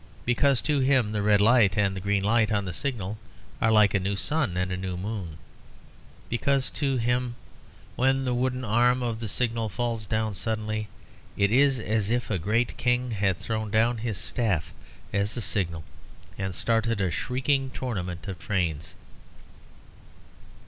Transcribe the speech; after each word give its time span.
Because 0.25 0.61
to 0.61 0.79
him 0.79 1.11
the 1.11 1.21
red 1.21 1.41
light 1.41 1.77
and 1.77 1.95
the 1.95 2.01
green 2.01 2.23
light 2.23 2.51
on 2.51 2.65
the 2.65 2.73
signal 2.73 3.19
are 3.61 3.71
like 3.71 3.93
a 3.93 3.99
new 3.99 4.15
sun 4.15 4.57
and 4.57 4.71
a 4.71 4.75
new 4.75 4.97
moon. 4.97 5.37
Because 6.27 6.71
to 6.71 6.97
him 6.97 7.35
when 7.95 8.25
the 8.25 8.33
wooden 8.33 8.65
arm 8.65 9.03
of 9.03 9.19
the 9.19 9.27
signal 9.27 9.69
falls 9.69 10.07
down 10.07 10.33
suddenly, 10.33 10.87
it 11.37 11.51
is 11.51 11.77
as 11.77 12.09
if 12.09 12.31
a 12.31 12.39
great 12.39 12.77
king 12.77 13.11
had 13.11 13.37
thrown 13.37 13.69
down 13.69 13.99
his 13.99 14.17
staff 14.17 14.73
as 15.13 15.37
a 15.37 15.41
signal 15.41 15.83
and 16.35 16.55
started 16.55 16.99
a 16.99 17.11
shrieking 17.11 17.69
tournament 17.69 18.27
of 18.27 18.39
trains. 18.39 18.95